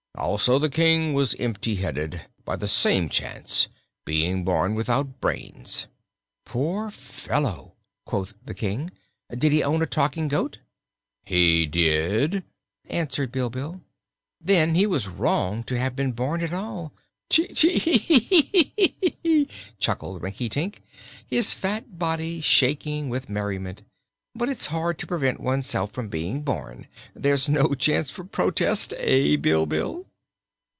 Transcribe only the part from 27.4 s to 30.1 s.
no chance for protest, eh, Bilbil?"